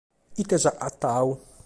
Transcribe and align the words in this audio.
Ite 0.41 0.53
as 0.57 0.65
agatadu? 0.67 1.31